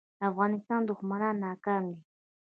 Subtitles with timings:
[0.19, 2.01] د افغانستان دښمنان ناکام دي